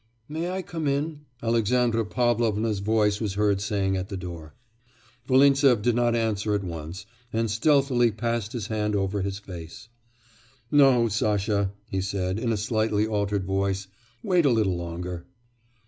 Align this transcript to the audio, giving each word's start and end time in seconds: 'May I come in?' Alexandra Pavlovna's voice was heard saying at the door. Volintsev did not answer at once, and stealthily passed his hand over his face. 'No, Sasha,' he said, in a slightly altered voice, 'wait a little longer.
'May 0.27 0.49
I 0.49 0.63
come 0.63 0.87
in?' 0.87 1.25
Alexandra 1.43 2.03
Pavlovna's 2.03 2.79
voice 2.79 3.21
was 3.21 3.35
heard 3.35 3.61
saying 3.61 3.95
at 3.95 4.09
the 4.09 4.17
door. 4.17 4.55
Volintsev 5.27 5.83
did 5.83 5.93
not 5.93 6.15
answer 6.15 6.55
at 6.55 6.63
once, 6.63 7.05
and 7.31 7.51
stealthily 7.51 8.09
passed 8.09 8.51
his 8.53 8.65
hand 8.65 8.95
over 8.95 9.21
his 9.21 9.37
face. 9.37 9.89
'No, 10.71 11.07
Sasha,' 11.07 11.71
he 11.87 12.01
said, 12.01 12.39
in 12.39 12.51
a 12.51 12.57
slightly 12.57 13.05
altered 13.05 13.45
voice, 13.45 13.89
'wait 14.23 14.43
a 14.43 14.49
little 14.49 14.75
longer. 14.75 15.27